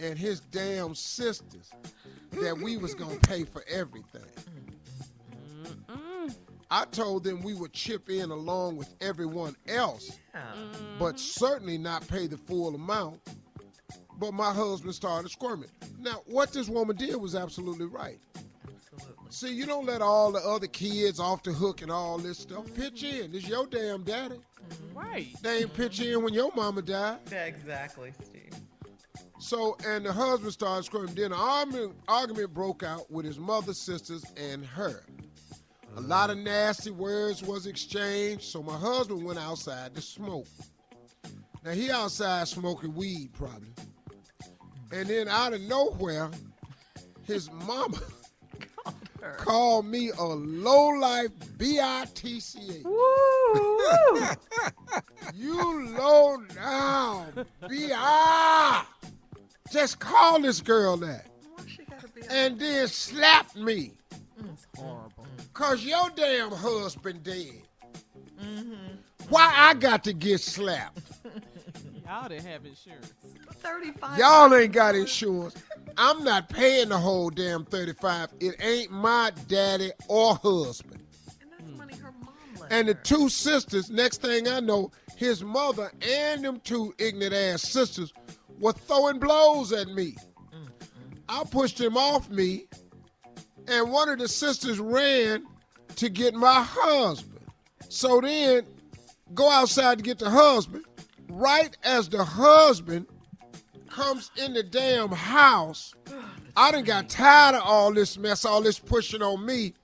and 0.00 0.18
his 0.18 0.40
damn 0.40 0.94
sisters 0.94 1.70
that 2.32 2.56
we 2.56 2.76
was 2.76 2.94
gonna 2.94 3.16
pay 3.20 3.44
for 3.44 3.64
everything. 3.68 4.22
I 6.70 6.84
told 6.86 7.24
them 7.24 7.42
we 7.42 7.54
would 7.54 7.72
chip 7.72 8.08
in 8.10 8.30
along 8.30 8.76
with 8.76 8.94
everyone 9.00 9.56
else, 9.68 10.18
mm. 10.34 10.98
but 10.98 11.18
certainly 11.18 11.78
not 11.78 12.06
pay 12.08 12.26
the 12.26 12.36
full 12.36 12.74
amount. 12.74 13.20
But 14.18 14.32
my 14.32 14.52
husband 14.52 14.94
started 14.94 15.30
squirming. 15.30 15.70
Now, 15.98 16.22
what 16.26 16.52
this 16.52 16.68
woman 16.68 16.96
did 16.96 17.16
was 17.16 17.34
absolutely 17.34 17.86
right. 17.86 18.18
See, 19.30 19.52
you 19.52 19.66
don't 19.66 19.86
let 19.86 20.00
all 20.00 20.30
the 20.30 20.38
other 20.38 20.68
kids 20.68 21.18
off 21.18 21.42
the 21.42 21.52
hook 21.52 21.82
and 21.82 21.90
all 21.90 22.18
this 22.18 22.38
stuff. 22.38 22.72
Pitch 22.76 23.02
in. 23.02 23.34
It's 23.34 23.48
your 23.48 23.66
damn 23.66 24.04
daddy. 24.04 24.36
Mm-hmm. 24.36 24.98
Right. 24.98 25.42
They 25.42 25.62
ain't 25.62 25.74
pitch 25.74 26.00
in 26.00 26.22
when 26.22 26.32
your 26.32 26.52
mama 26.54 26.82
died. 26.82 27.18
Yeah, 27.32 27.46
exactly, 27.46 28.12
Steve. 28.24 28.52
So, 29.40 29.76
and 29.84 30.06
the 30.06 30.12
husband 30.12 30.52
started 30.52 30.84
screaming. 30.84 31.14
Then 31.14 31.32
an 31.32 31.38
argument, 31.38 31.96
argument 32.06 32.54
broke 32.54 32.84
out 32.84 33.10
with 33.10 33.26
his 33.26 33.38
mother, 33.38 33.74
sisters, 33.74 34.24
and 34.36 34.64
her. 34.64 35.02
A 35.96 36.00
lot 36.00 36.30
of 36.30 36.38
nasty 36.38 36.90
words 36.90 37.42
was 37.42 37.66
exchanged. 37.66 38.44
So 38.44 38.62
my 38.62 38.76
husband 38.76 39.24
went 39.24 39.38
outside 39.38 39.94
to 39.94 40.00
smoke. 40.00 40.46
Now 41.64 41.70
he 41.70 41.90
outside 41.90 42.48
smoking 42.48 42.94
weed 42.94 43.30
probably. 43.32 43.68
And 44.92 45.08
then 45.08 45.28
out 45.28 45.52
of 45.52 45.60
nowhere, 45.62 46.30
his 47.26 47.50
mama 47.50 48.00
called 49.36 49.86
me 49.86 50.10
a 50.10 50.22
low 50.22 50.88
life 50.88 51.30
B-I-T-C-H. 51.58 52.84
You 55.34 55.86
low 55.96 56.36
down 56.54 57.46
B-I. 57.68 58.84
Just 59.72 59.98
call 59.98 60.40
this 60.40 60.60
girl 60.60 60.96
that. 60.98 61.26
And 62.30 62.58
then 62.58 62.86
slap 62.88 63.56
me. 63.56 63.92
Horrible. 65.54 65.76
Cause 65.76 65.84
your 65.84 66.10
damn 66.16 66.50
husband 66.50 67.22
dead. 67.22 67.62
Mm-hmm. 68.42 68.96
Why 69.28 69.52
I 69.54 69.74
got 69.74 70.04
to 70.04 70.12
get 70.12 70.40
slapped? 70.40 71.00
Y'all 72.06 72.28
didn't 72.28 72.44
have 72.44 72.66
insurance. 72.66 73.12
35. 73.50 74.18
Y'all 74.18 74.54
ain't 74.54 74.72
got 74.72 74.94
insurance. 74.94 75.54
I'm 75.96 76.22
not 76.22 76.48
paying 76.50 76.90
the 76.90 76.98
whole 76.98 77.30
damn 77.30 77.64
35. 77.64 78.30
It 78.40 78.56
ain't 78.60 78.90
my 78.90 79.32
daddy 79.48 79.92
or 80.08 80.34
husband. 80.36 81.02
And 81.40 81.50
that's 81.50 81.78
money 81.78 81.94
her 81.94 82.12
mom 82.20 82.34
left 82.60 82.72
And 82.72 82.88
the 82.88 82.94
two 82.94 83.28
sisters, 83.30 83.90
next 83.90 84.20
thing 84.20 84.48
I 84.48 84.60
know, 84.60 84.90
his 85.16 85.42
mother 85.42 85.90
and 86.06 86.44
them 86.44 86.60
two 86.64 86.94
ignorant 86.98 87.34
ass 87.34 87.62
sisters 87.62 88.12
were 88.58 88.72
throwing 88.72 89.18
blows 89.18 89.72
at 89.72 89.88
me. 89.88 90.16
I 91.28 91.42
pushed 91.44 91.80
him 91.80 91.96
off 91.96 92.28
me, 92.28 92.66
and 93.68 93.90
one 93.90 94.08
of 94.08 94.18
the 94.18 94.28
sisters 94.28 94.78
ran 94.78 95.44
to 95.96 96.08
get 96.08 96.34
my 96.34 96.62
husband. 96.62 97.40
So 97.88 98.20
then, 98.20 98.66
go 99.34 99.50
outside 99.50 99.98
to 99.98 100.04
get 100.04 100.18
the 100.18 100.30
husband. 100.30 100.84
Right 101.28 101.76
as 101.82 102.08
the 102.08 102.24
husband 102.24 103.06
comes 103.88 104.30
in 104.36 104.54
the 104.54 104.62
damn 104.62 105.10
house, 105.10 105.94
I 106.56 106.70
done 106.70 106.84
got 106.84 107.08
tired 107.08 107.56
of 107.56 107.62
all 107.64 107.92
this 107.92 108.18
mess, 108.18 108.44
all 108.44 108.62
this 108.62 108.78
pushing 108.78 109.22
on 109.22 109.44
me. 109.44 109.74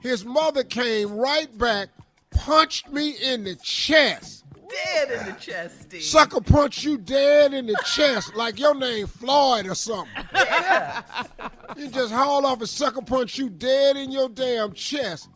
His 0.00 0.24
mother 0.24 0.64
came 0.64 1.14
right 1.16 1.56
back, 1.58 1.88
punched 2.30 2.90
me 2.90 3.10
in 3.10 3.44
the 3.44 3.54
chest. 3.56 4.39
Dead 4.70 5.10
in 5.10 5.26
the 5.26 5.40
chest, 5.40 5.82
Steve. 5.82 6.02
Sucker 6.02 6.40
punch 6.40 6.84
you 6.84 6.98
dead 6.98 7.54
in 7.54 7.66
the 7.66 7.76
chest 7.86 8.34
like 8.36 8.58
your 8.58 8.74
name 8.74 9.06
Floyd 9.06 9.66
or 9.66 9.74
something. 9.74 10.24
You 11.76 11.88
just 11.88 12.12
haul 12.12 12.46
off 12.46 12.60
and 12.60 12.68
sucker 12.68 13.02
punch 13.02 13.38
you 13.38 13.48
dead 13.48 13.96
in 13.96 14.10
your 14.10 14.28
damn 14.28 14.72
chest. 14.72 15.28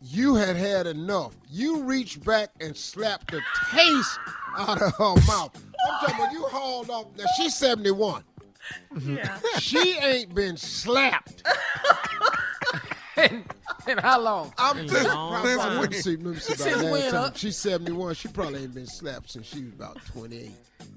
You 0.00 0.34
had 0.34 0.56
had 0.56 0.86
enough. 0.86 1.34
You 1.48 1.82
reached 1.84 2.24
back 2.24 2.50
and 2.60 2.76
slapped 2.76 3.30
the 3.30 3.40
taste 3.70 4.18
out 4.56 4.82
of 4.82 4.92
her 4.94 5.14
mouth. 5.26 5.50
I'm 5.54 6.00
talking 6.00 6.14
about 6.16 6.32
you 6.32 6.42
hauled 6.42 6.90
off. 6.90 7.06
Now 7.16 7.24
she's 7.36 7.56
71. 7.56 8.22
Yeah. 9.00 9.38
She 9.58 9.96
ain't 9.98 10.34
been 10.34 10.56
slapped. 10.56 11.42
and, 13.30 13.44
and 13.86 14.00
how 14.00 14.20
long? 14.20 14.52
I'm 14.58 14.86
just 14.86 15.06
long 15.06 15.32
probably, 15.32 15.56
time. 15.56 15.80
let 15.80 15.94
see, 15.94 16.16
let 16.16 16.34
me 16.34 16.40
see 16.40 16.54
Since 16.54 16.82
when, 16.82 17.02
time. 17.10 17.12
huh? 17.12 17.30
She's 17.34 17.56
71. 17.56 18.14
She 18.14 18.28
probably 18.28 18.62
ain't 18.62 18.74
been 18.74 18.86
slapped 18.86 19.30
since 19.30 19.46
she 19.46 19.64
was 19.64 19.72
about 19.74 20.04
28. 20.06 20.50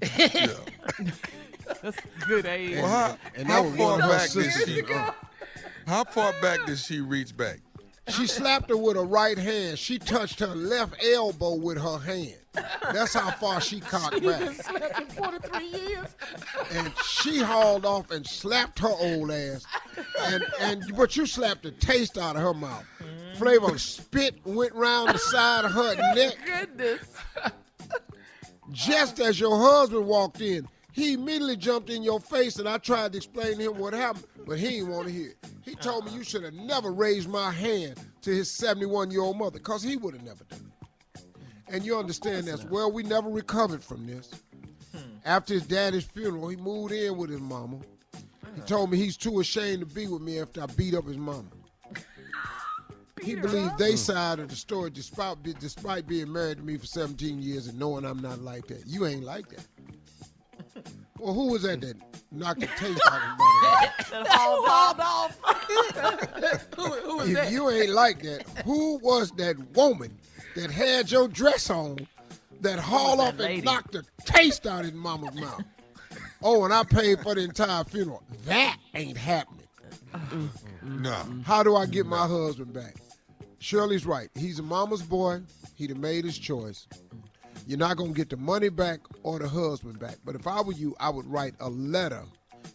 That's 1.82 1.96
good 2.26 2.46
age. 2.46 2.76
Well, 2.76 2.86
how, 2.88 3.16
And 3.36 3.48
how 3.48 3.62
that 3.62 3.68
was 3.68 3.76
far 3.78 3.90
one 3.90 4.00
of 4.02 4.06
her 4.10 4.16
back 4.18 4.30
did 4.30 4.52
she? 4.52 4.82
Uh, 4.94 5.10
How 5.86 6.04
far 6.04 6.32
back 6.40 6.64
did 6.66 6.78
she 6.78 7.00
reach 7.00 7.36
back? 7.36 7.58
She 8.08 8.26
slapped 8.26 8.70
her 8.70 8.76
with 8.76 8.96
her 8.96 9.04
right 9.04 9.36
hand. 9.36 9.78
She 9.78 9.98
touched 9.98 10.38
her 10.40 10.54
left 10.54 10.94
elbow 11.04 11.54
with 11.54 11.80
her 11.82 11.98
hand. 11.98 12.36
That's 12.92 13.14
how 13.14 13.30
far 13.32 13.60
she 13.60 13.80
cocked 13.92 14.20
Been 14.22 14.30
back. 14.46 14.54
slapped 14.54 15.00
in 15.00 15.06
43 15.08 15.66
years. 15.66 16.06
And 16.72 16.92
she 17.04 17.38
hauled 17.38 17.84
off 17.84 18.10
and 18.10 18.26
slapped 18.26 18.78
her 18.78 18.88
old 18.88 19.30
ass. 19.30 19.64
And 20.20 20.44
and 20.60 20.96
but 20.96 21.16
you 21.16 21.26
slapped 21.26 21.64
the 21.64 21.72
taste 21.72 22.16
out 22.16 22.36
of 22.36 22.42
her 22.42 22.54
mouth. 22.54 22.84
Mm-hmm. 23.02 23.38
Flavor 23.38 23.78
spit 23.78 24.36
went 24.44 24.72
round 24.74 25.10
the 25.10 25.18
side 25.18 25.64
of 25.64 25.72
her 25.72 25.94
neck. 26.14 26.34
Goodness. 26.46 27.02
Just 28.72 29.20
as 29.20 29.38
your 29.38 29.58
husband 29.58 30.06
walked 30.06 30.40
in, 30.40 30.66
he 30.96 31.12
immediately 31.12 31.56
jumped 31.58 31.90
in 31.90 32.02
your 32.02 32.18
face, 32.18 32.58
and 32.58 32.66
I 32.66 32.78
tried 32.78 33.12
to 33.12 33.18
explain 33.18 33.58
to 33.58 33.64
him 33.70 33.76
what 33.76 33.92
happened, 33.92 34.24
but 34.46 34.58
he 34.58 34.68
didn't 34.70 34.88
want 34.88 35.06
to 35.06 35.12
hear 35.12 35.28
it. 35.28 35.36
He 35.60 35.74
told 35.74 36.06
me 36.06 36.12
you 36.12 36.24
should 36.24 36.42
have 36.42 36.54
never 36.54 36.90
raised 36.90 37.28
my 37.28 37.50
hand 37.50 38.00
to 38.22 38.30
his 38.30 38.50
71 38.50 39.10
year 39.10 39.20
old 39.20 39.36
mother, 39.36 39.58
because 39.58 39.82
he 39.82 39.98
would 39.98 40.14
have 40.14 40.24
never 40.24 40.42
done 40.44 40.72
it. 40.82 41.22
And 41.68 41.84
you 41.84 41.98
understand 41.98 42.46
that. 42.46 42.70
Well, 42.70 42.90
we 42.90 43.02
never 43.02 43.28
recovered 43.28 43.84
from 43.84 44.06
this. 44.06 44.30
After 45.26 45.52
his 45.52 45.66
daddy's 45.66 46.04
funeral, 46.04 46.48
he 46.48 46.56
moved 46.56 46.92
in 46.92 47.18
with 47.18 47.28
his 47.28 47.42
mama. 47.42 47.80
He 48.54 48.62
told 48.62 48.90
me 48.90 48.96
he's 48.96 49.18
too 49.18 49.40
ashamed 49.40 49.80
to 49.80 49.94
be 49.94 50.06
with 50.06 50.22
me 50.22 50.40
after 50.40 50.62
I 50.62 50.66
beat 50.66 50.94
up 50.94 51.06
his 51.06 51.18
mama. 51.18 51.44
He 53.22 53.34
believed 53.34 53.76
they 53.78 53.96
side 53.96 54.38
of 54.38 54.48
the 54.48 54.54
story 54.54 54.90
despite, 54.90 55.42
despite 55.58 56.06
being 56.06 56.30
married 56.32 56.58
to 56.58 56.62
me 56.62 56.76
for 56.76 56.86
17 56.86 57.42
years 57.42 57.66
and 57.66 57.78
knowing 57.78 58.04
I'm 58.04 58.20
not 58.20 58.40
like 58.40 58.66
that. 58.68 58.86
You 58.86 59.06
ain't 59.06 59.24
like 59.24 59.48
that. 59.48 59.66
Well, 61.18 61.34
who 61.34 61.52
was 61.52 61.62
that 61.62 61.80
that 61.80 61.96
knocked 62.30 62.60
the 62.60 62.66
taste 62.66 63.00
out 63.10 63.20
of 63.20 63.96
his 63.98 64.12
mother? 64.12 64.28
Hauled 64.30 65.00
off. 65.00 65.38
who, 66.76 66.82
who 66.82 67.16
was 67.18 67.28
If 67.28 67.34
that? 67.34 67.50
you 67.52 67.70
ain't 67.70 67.90
like 67.90 68.22
that, 68.22 68.44
who 68.64 68.98
was 68.98 69.30
that 69.32 69.56
woman 69.74 70.18
that 70.54 70.70
had 70.70 71.10
your 71.10 71.28
dress 71.28 71.70
on 71.70 72.06
that 72.60 72.78
hauled 72.78 73.18
that 73.18 73.22
off 73.22 73.28
and 73.30 73.38
lady? 73.40 73.62
knocked 73.62 73.92
the 73.92 74.04
taste 74.24 74.66
out 74.66 74.80
of 74.80 74.86
his 74.86 74.94
mama's 74.94 75.34
mouth? 75.34 75.62
Oh, 76.42 76.64
and 76.64 76.72
I 76.72 76.84
paid 76.84 77.20
for 77.20 77.34
the 77.34 77.40
entire 77.40 77.82
funeral. 77.82 78.22
That 78.44 78.76
ain't 78.94 79.16
happening. 79.16 79.66
No. 80.82 81.16
How 81.44 81.62
do 81.62 81.74
I 81.74 81.86
get 81.86 82.04
my 82.04 82.26
husband 82.28 82.74
back? 82.74 82.96
Shirley's 83.58 84.04
right. 84.04 84.28
He's 84.34 84.58
a 84.58 84.62
mama's 84.62 85.02
boy. 85.02 85.40
He'd 85.76 85.88
have 85.90 85.98
made 85.98 86.26
his 86.26 86.36
choice. 86.38 86.86
You're 87.66 87.78
not 87.78 87.96
going 87.96 88.14
to 88.14 88.16
get 88.16 88.30
the 88.30 88.36
money 88.36 88.68
back 88.68 89.00
or 89.24 89.40
the 89.40 89.48
husband 89.48 89.98
back. 89.98 90.18
But 90.24 90.36
if 90.36 90.46
I 90.46 90.60
were 90.60 90.72
you, 90.72 90.94
I 91.00 91.10
would 91.10 91.26
write 91.26 91.54
a 91.58 91.68
letter 91.68 92.22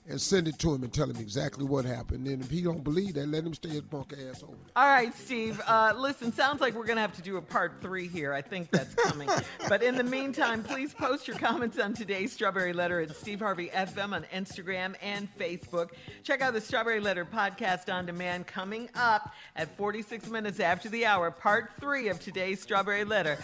and 0.07 0.19
send 0.19 0.47
it 0.47 0.59
to 0.59 0.73
him 0.73 0.83
and 0.83 0.93
tell 0.93 1.09
him 1.09 1.17
exactly 1.17 1.63
what 1.63 1.85
happened. 1.85 2.27
And 2.27 2.43
if 2.43 2.49
he 2.49 2.61
don't 2.61 2.83
believe 2.83 3.15
that, 3.15 3.27
let 3.27 3.43
him 3.43 3.53
stay 3.53 3.69
his 3.69 3.81
punk 3.81 4.13
ass 4.13 4.43
over. 4.43 4.55
All 4.75 4.87
right, 4.87 5.13
Steve. 5.15 5.61
Uh, 5.67 5.93
listen, 5.97 6.31
sounds 6.33 6.61
like 6.61 6.73
we're 6.73 6.85
going 6.85 6.97
to 6.97 7.01
have 7.01 7.15
to 7.15 7.21
do 7.21 7.37
a 7.37 7.41
part 7.41 7.73
three 7.81 8.07
here. 8.07 8.33
I 8.33 8.41
think 8.41 8.69
that's 8.71 8.93
coming. 8.95 9.29
but 9.69 9.83
in 9.83 9.95
the 9.95 10.03
meantime, 10.03 10.63
please 10.63 10.93
post 10.93 11.27
your 11.27 11.37
comments 11.37 11.79
on 11.79 11.93
today's 11.93 12.31
Strawberry 12.31 12.73
Letter 12.73 13.01
at 13.01 13.15
Steve 13.15 13.39
Harvey 13.39 13.67
FM 13.69 14.13
on 14.13 14.23
Instagram 14.33 14.95
and 15.01 15.27
Facebook. 15.37 15.89
Check 16.23 16.41
out 16.41 16.53
the 16.53 16.61
Strawberry 16.61 16.99
Letter 16.99 17.25
podcast 17.25 17.93
on 17.93 18.05
demand 18.05 18.47
coming 18.47 18.89
up 18.95 19.33
at 19.55 19.75
46 19.77 20.29
minutes 20.29 20.59
after 20.59 20.89
the 20.89 21.05
hour, 21.05 21.31
part 21.31 21.71
three 21.79 22.09
of 22.09 22.19
today's 22.19 22.61
Strawberry 22.61 23.03
Letter. 23.03 23.37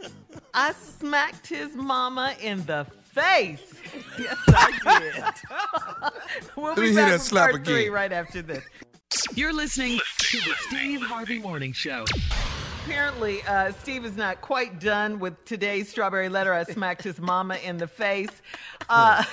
I 0.54 0.72
smacked 0.72 1.46
his 1.46 1.74
mama 1.74 2.34
in 2.40 2.64
the 2.66 2.86
face. 3.12 3.60
Yes, 4.18 4.36
I 4.48 5.00
did. 5.00 6.50
we'll 6.56 6.66
Let 6.66 6.76
be 6.76 6.82
me 6.82 6.86
hear 6.88 6.96
back 6.96 7.10
that 7.12 7.20
slap 7.22 7.50
part 7.50 7.64
three 7.64 7.82
again. 7.84 7.92
right 7.92 8.12
after 8.12 8.42
this. 8.42 8.62
You're 9.34 9.54
listening 9.54 9.98
to 10.18 10.36
the 10.38 10.54
Steve 10.68 11.00
Harvey 11.00 11.38
Morning 11.38 11.72
Show. 11.72 12.04
Apparently, 12.84 13.40
uh, 13.44 13.72
Steve 13.72 14.04
is 14.04 14.14
not 14.16 14.42
quite 14.42 14.80
done 14.80 15.18
with 15.18 15.42
today's 15.46 15.88
strawberry 15.88 16.28
letter. 16.28 16.52
I 16.52 16.64
smacked 16.64 17.02
his 17.04 17.18
mama 17.20 17.56
in 17.56 17.78
the 17.78 17.86
face. 17.86 18.28
Uh, 18.90 19.24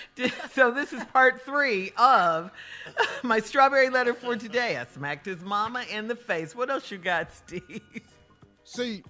so, 0.52 0.70
this 0.70 0.92
is 0.92 1.02
part 1.06 1.42
three 1.42 1.90
of 1.96 2.52
my 3.24 3.40
strawberry 3.40 3.90
letter 3.90 4.14
for 4.14 4.36
today. 4.36 4.76
I 4.78 4.84
smacked 4.86 5.26
his 5.26 5.42
mama 5.42 5.84
in 5.90 6.06
the 6.06 6.16
face. 6.16 6.54
What 6.54 6.70
else 6.70 6.90
you 6.92 6.98
got, 6.98 7.32
Steve? 7.34 7.82
See, 8.62 9.02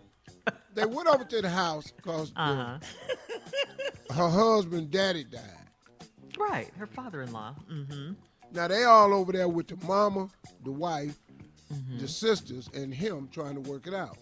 they 0.74 0.86
went 0.86 1.08
over 1.08 1.24
to 1.24 1.42
the 1.42 1.50
house 1.50 1.90
because 1.90 2.32
Uh-huh. 2.34 2.78
Her 4.10 4.28
husband, 4.28 4.90
daddy, 4.90 5.24
died. 5.24 5.42
Right, 6.38 6.70
her 6.78 6.86
father 6.86 7.22
in 7.22 7.32
law. 7.32 7.54
Mm-hmm. 7.70 8.12
Now 8.52 8.68
they 8.68 8.84
all 8.84 9.12
over 9.12 9.32
there 9.32 9.48
with 9.48 9.68
the 9.68 9.76
mama, 9.86 10.28
the 10.64 10.72
wife, 10.72 11.16
Mm-hmm. 11.72 11.98
the 11.98 12.08
sisters, 12.08 12.70
and 12.72 12.94
him 12.94 13.28
trying 13.30 13.54
to 13.54 13.60
work 13.70 13.86
it 13.86 13.92
out. 13.92 14.16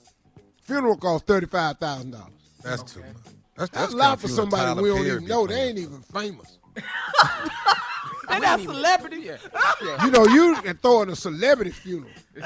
Funeral 0.62 0.97
cost 0.97 1.26
thirty 1.28 1.47
five 1.47 1.78
thousand 1.78 2.11
dollars. 2.11 2.33
That's 2.64 2.83
too 2.93 2.99
much. 2.99 3.09
That's, 3.14 3.33
That's 3.57 3.71
that's 3.71 3.93
a 3.93 3.97
lot 3.97 4.21
for 4.21 4.26
somebody 4.26 4.83
we 4.83 4.88
don't 4.88 5.07
even 5.07 5.26
know. 5.26 5.47
They 5.47 5.69
ain't 5.69 5.78
even 5.78 6.00
famous. 6.02 6.59
They're 8.28 8.40
not 8.40 8.59
celebrity. 8.61 9.19
Yeah. 9.19 10.05
You 10.05 10.11
know, 10.11 10.26
you 10.26 10.57
can 10.57 10.76
throw 10.78 11.02
in 11.02 11.11
a 11.11 11.14
celebrity 11.14 11.71
funeral. 11.71 12.11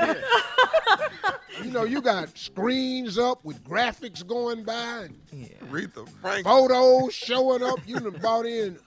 You 1.62 1.70
know, 1.70 1.84
you 1.84 2.00
got 2.00 2.36
screens 2.38 3.18
up 3.18 3.44
with 3.44 3.62
graphics 3.64 4.26
going 4.26 4.64
by 4.64 5.08
and 5.08 5.20
Aretha 5.68 6.08
Franklin. 6.20 6.44
photos 6.44 7.12
showing 7.14 7.62
up. 7.62 7.80
You 7.86 7.98
done 8.00 8.18
bought 8.22 8.46
in 8.46 8.78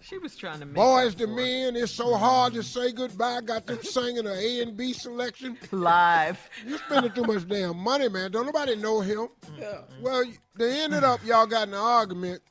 She 0.00 0.18
was 0.18 0.34
trying 0.36 0.60
to 0.60 0.66
make 0.66 0.74
Boys 0.74 1.12
up 1.12 1.18
to. 1.18 1.26
Men. 1.26 1.76
It's 1.76 1.92
so 1.92 2.14
hard 2.16 2.54
to 2.54 2.62
say 2.62 2.92
goodbye. 2.92 3.40
Got 3.42 3.66
them 3.66 3.82
singing 3.82 4.26
an 4.26 4.36
A 4.38 4.62
and 4.62 4.76
B 4.76 4.92
selection. 4.92 5.58
live. 5.72 6.48
You 6.66 6.78
spending 6.78 7.12
too 7.12 7.24
much 7.24 7.46
damn 7.46 7.76
money, 7.76 8.08
man. 8.08 8.30
Don't 8.30 8.46
nobody 8.46 8.76
know 8.76 9.00
him. 9.00 9.28
Yeah. 9.58 9.82
Well, 10.00 10.24
they 10.56 10.82
ended 10.82 11.04
up, 11.04 11.24
y'all 11.24 11.46
got 11.46 11.68
in 11.68 11.74
an 11.74 11.80
argument. 11.80 12.42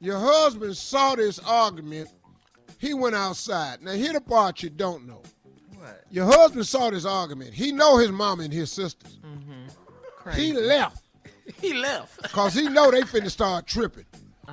Your 0.00 0.18
husband 0.18 0.76
saw 0.76 1.14
this 1.14 1.38
argument. 1.38 2.08
He 2.78 2.92
went 2.92 3.14
outside. 3.14 3.82
Now, 3.82 3.92
here 3.92 4.12
the 4.12 4.20
part 4.20 4.62
you 4.62 4.70
don't 4.70 5.06
know. 5.06 5.22
What? 5.86 6.04
Your 6.10 6.26
husband 6.26 6.66
saw 6.66 6.90
this 6.90 7.04
argument. 7.04 7.54
He 7.54 7.72
know 7.72 7.98
his 7.98 8.10
mama 8.10 8.44
and 8.44 8.52
his 8.52 8.70
sisters. 8.72 9.18
Mm-hmm. 9.24 9.52
He 10.36 10.52
left 10.52 11.04
He 11.60 11.72
left. 11.72 12.20
because 12.20 12.52
he 12.52 12.68
know 12.68 12.90
they 12.90 13.02
finna 13.02 13.30
start 13.30 13.64
tripping. 13.64 14.06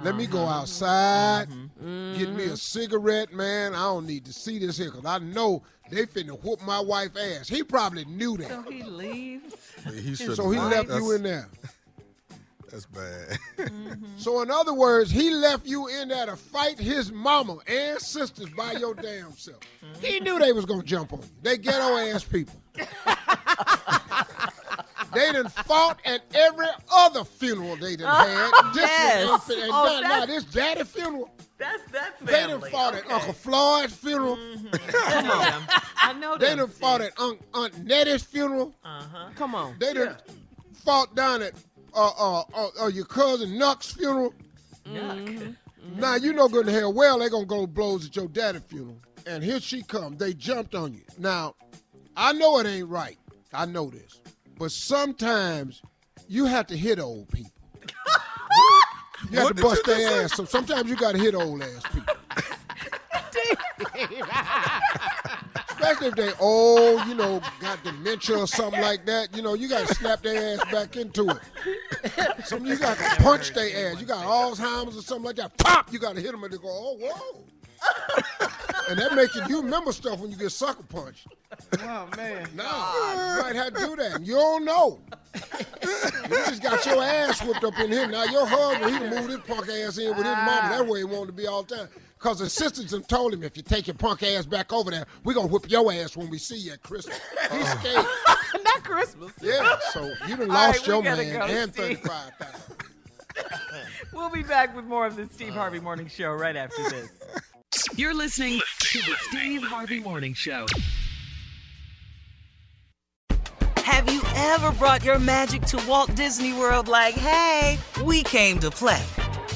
Let 0.03 0.15
me 0.15 0.27
go 0.27 0.43
uh-huh. 0.43 0.61
outside, 0.61 1.47
mm-hmm. 1.49 2.19
get 2.19 2.29
me 2.29 2.43
a 2.45 2.57
cigarette, 2.57 3.33
man. 3.33 3.73
I 3.73 3.83
don't 3.83 4.05
need 4.05 4.25
to 4.25 4.33
see 4.33 4.59
this 4.59 4.77
here 4.77 4.91
because 4.91 5.05
I 5.05 5.17
know 5.17 5.63
they 5.89 6.05
finna 6.05 6.39
whoop 6.43 6.61
my 6.63 6.79
wife 6.79 7.17
ass. 7.17 7.47
He 7.47 7.63
probably 7.63 8.05
knew 8.05 8.37
that. 8.37 8.49
So 8.49 8.61
he 8.69 8.83
leaves. 8.83 9.55
He. 9.93 10.15
So 10.15 10.51
he 10.51 10.59
left 10.59 10.89
you 10.89 11.11
in 11.13 11.23
there. 11.23 11.49
That's 12.73 12.87
bad. 12.87 13.37
Mm-hmm. 13.57 14.05
So 14.17 14.41
in 14.41 14.49
other 14.49 14.73
words, 14.73 15.11
he 15.11 15.29
left 15.29 15.67
you 15.67 15.89
in 15.89 16.07
there 16.07 16.25
to 16.25 16.35
fight 16.35 16.79
his 16.79 17.11
mama 17.11 17.57
and 17.67 17.99
sisters 17.99 18.49
by 18.49 18.71
your 18.71 18.95
damn 18.95 19.31
self. 19.33 19.59
He 20.01 20.15
mm-hmm. 20.15 20.23
knew 20.23 20.39
they 20.39 20.53
was 20.53 20.65
gonna 20.65 20.81
jump 20.81 21.13
on 21.13 21.19
you. 21.19 21.25
They 21.43 21.59
ghetto 21.59 21.97
ass 21.97 22.23
people. 22.23 22.55
they 25.13 25.31
done 25.33 25.49
fought 25.49 25.99
at 26.03 26.21
every 26.33 26.65
other 26.91 27.23
funeral 27.23 27.75
they 27.75 27.95
done 27.95 28.27
had. 28.27 28.51
This 28.73 28.89
yes. 28.89 29.27
was 29.29 29.49
and 29.51 29.71
Oh, 29.71 29.83
now, 29.85 29.99
now 29.99 30.19
that's- 30.25 30.43
this 30.43 30.45
daddy 30.45 30.83
funeral, 30.83 31.29
That's 31.59 31.83
that's 31.91 32.19
they 32.21 32.31
done 32.31 32.49
family. 32.49 32.71
fought 32.71 32.95
at 32.95 33.11
Uncle 33.11 33.33
Floyd's 33.33 33.93
funeral. 33.93 34.35
Mm-hmm. 34.37 34.67
Come 34.89 35.29
on. 35.29 35.63
I 35.97 36.13
know 36.13 36.37
They 36.39 36.47
them, 36.47 36.57
done 36.57 36.69
fought 36.69 37.01
at 37.01 37.11
Aunt, 37.19 37.39
Aunt 37.53 37.85
Nettie's 37.85 38.23
funeral. 38.23 38.73
Uh-huh. 38.83 39.29
Come 39.35 39.53
on. 39.53 39.75
They 39.77 39.93
done 39.93 40.17
fought 40.83 41.15
down 41.15 41.43
at 41.43 41.53
uh, 41.95 42.11
uh, 42.17 42.43
uh, 42.53 42.67
uh, 42.81 42.87
your 42.87 43.05
cousin 43.05 43.57
Nuck's 43.57 43.91
funeral. 43.91 44.33
Yuck. 44.85 45.55
Now 45.95 46.15
you 46.15 46.33
know 46.33 46.47
good 46.47 46.65
and 46.67 46.75
hell 46.75 46.93
well 46.93 47.19
they 47.19 47.29
gonna 47.29 47.45
go 47.45 47.67
blows 47.67 48.05
at 48.07 48.15
your 48.15 48.27
daddy 48.27 48.59
funeral. 48.59 48.99
And 49.25 49.43
here 49.43 49.59
she 49.59 49.83
come. 49.83 50.17
They 50.17 50.33
jumped 50.33 50.75
on 50.75 50.93
you. 50.93 51.03
Now, 51.17 51.55
I 52.17 52.33
know 52.33 52.59
it 52.59 52.67
ain't 52.67 52.89
right. 52.89 53.17
I 53.53 53.65
know 53.65 53.89
this. 53.89 54.21
But 54.57 54.71
sometimes 54.71 55.81
you 56.27 56.45
have 56.45 56.67
to 56.67 56.77
hit 56.77 56.99
old 56.99 57.29
people. 57.29 57.51
You 59.31 59.37
have 59.39 59.45
What 59.45 59.55
to 59.57 59.63
bust 59.63 59.85
their 59.85 60.23
ass. 60.23 60.33
So 60.35 60.43
sometimes 60.43 60.89
you 60.89 60.97
gotta 60.97 61.17
hit 61.17 61.33
old 61.33 61.61
ass 61.63 61.81
people. 61.93 62.13
Especially 65.69 66.07
if 66.07 66.15
they 66.15 66.31
old, 66.39 67.05
you 67.07 67.15
know, 67.15 67.41
got 67.61 67.81
dementia 67.83 68.37
or 68.37 68.47
something 68.47 68.81
like 68.81 69.05
that. 69.05 69.35
You 69.35 69.41
know, 69.41 69.53
you 69.53 69.69
gotta 69.69 69.93
snap 69.95 70.21
their 70.21 70.55
ass 70.59 70.71
back 70.71 70.97
into 70.97 71.29
it. 71.29 71.37
Some 72.45 72.65
you 72.65 72.77
got 72.77 72.97
to 72.97 73.03
punch 73.21 73.53
their 73.53 73.91
ass. 73.91 73.99
You 73.99 74.05
got 74.05 74.25
Alzheimer's 74.25 74.97
or 74.97 75.01
something 75.01 75.25
like 75.25 75.35
that. 75.37 75.57
Pop! 75.57 75.91
You 75.91 75.99
got 75.99 76.15
to 76.15 76.21
hit 76.21 76.31
them 76.31 76.43
and 76.43 76.53
they 76.53 76.57
go, 76.57 76.67
oh, 76.67 76.97
whoa. 76.99 77.43
and 78.89 78.99
that 78.99 79.13
makes 79.13 79.35
you, 79.35 79.41
you 79.47 79.61
remember 79.61 79.91
stuff 79.91 80.19
when 80.19 80.31
you 80.31 80.37
get 80.37 80.51
sucker 80.51 80.83
punched. 80.83 81.27
Oh 81.79 82.07
man. 82.15 82.47
No, 82.55 82.63
you 82.63 83.43
might 83.43 83.55
have 83.55 83.73
to 83.73 83.79
do 83.79 83.95
that. 83.97 84.21
You 84.25 84.35
don't 84.35 84.65
know. 84.65 84.99
you 85.33 86.29
just 86.29 86.63
got 86.63 86.85
your 86.85 87.03
ass 87.03 87.43
whipped 87.43 87.63
up 87.63 87.77
in 87.79 87.91
here. 87.91 88.07
Now 88.07 88.23
your 88.25 88.45
husband, 88.45 88.93
he 88.93 88.99
done 88.99 89.09
moved 89.09 89.29
his 89.29 89.39
punk 89.41 89.69
ass 89.69 89.97
in 89.97 90.09
with 90.09 90.25
his 90.25 90.25
mama. 90.25 90.69
That 90.69 90.87
way 90.87 90.99
he 90.99 91.05
wanted 91.05 91.27
to 91.27 91.33
be 91.33 91.47
all 91.47 91.63
the 91.63 91.75
time. 91.75 91.87
Because 92.23 92.39
the 92.39 92.49
sisters 92.49 92.91
have 92.91 93.05
told 93.05 93.33
him, 93.33 93.43
if 93.43 93.57
you 93.57 93.63
take 93.63 93.85
your 93.85 93.95
punk 93.95 94.23
ass 94.23 94.45
back 94.45 94.71
over 94.71 94.89
there, 94.89 95.05
we're 95.25 95.33
going 95.33 95.47
to 95.47 95.51
whip 95.51 95.69
your 95.69 95.91
ass 95.91 96.15
when 96.15 96.29
we 96.29 96.37
see 96.37 96.55
you 96.55 96.71
at 96.71 96.81
Christmas. 96.81 97.19
He's 97.51 97.65
oh. 97.65 97.77
scared. 97.81 98.05
Not 98.63 98.83
Christmas. 98.85 99.33
Yeah, 99.41 99.75
so 99.91 100.09
you 100.29 100.37
done 100.37 100.49
All 100.49 100.55
right, 100.55 100.67
lost 100.67 100.87
we 100.87 100.93
your 100.93 101.03
gotta 101.03 101.21
man 101.21 101.33
go, 101.33 101.41
and 101.41 101.73
Steve. 101.73 101.99
35000 101.99 102.75
We'll 104.13 104.29
be 104.29 104.41
back 104.41 104.73
with 104.73 104.85
more 104.85 105.05
of 105.05 105.17
the 105.17 105.25
Steve 105.33 105.53
Harvey 105.53 105.81
Morning 105.81 106.07
Show 106.07 106.31
right 106.31 106.55
after 106.55 106.81
this. 106.91 107.09
You're 107.97 108.13
listening 108.13 108.61
to 108.79 108.99
the 108.99 109.15
Steve 109.23 109.63
Harvey 109.63 109.99
Morning 109.99 110.33
Show. 110.33 110.65
Have 113.75 114.09
you 114.09 114.21
ever 114.33 114.71
brought 114.71 115.03
your 115.03 115.19
magic 115.19 115.63
to 115.63 115.83
Walt 115.89 116.15
Disney 116.15 116.53
World 116.53 116.87
like, 116.87 117.15
hey, 117.15 117.77
we 118.05 118.23
came 118.23 118.59
to 118.59 118.71
play? 118.71 119.03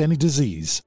any 0.00 0.16
disease. 0.16 0.82